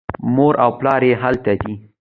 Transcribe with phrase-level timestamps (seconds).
[0.35, 1.73] مور او پلار یې هلته دي.